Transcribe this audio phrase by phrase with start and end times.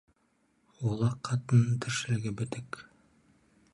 [0.91, 2.81] Олақ қатынның тіршілігі бітік.